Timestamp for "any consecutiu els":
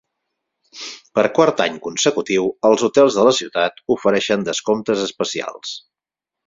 1.67-2.87